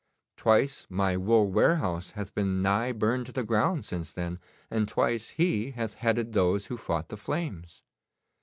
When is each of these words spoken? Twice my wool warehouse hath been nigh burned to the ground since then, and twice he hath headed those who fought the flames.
Twice 0.35 0.87
my 0.89 1.15
wool 1.15 1.47
warehouse 1.51 2.13
hath 2.13 2.33
been 2.33 2.59
nigh 2.63 2.91
burned 2.91 3.27
to 3.27 3.31
the 3.31 3.43
ground 3.43 3.85
since 3.85 4.11
then, 4.11 4.39
and 4.71 4.87
twice 4.87 5.29
he 5.37 5.73
hath 5.73 5.93
headed 5.93 6.33
those 6.33 6.65
who 6.65 6.75
fought 6.77 7.09
the 7.09 7.17
flames. 7.17 7.83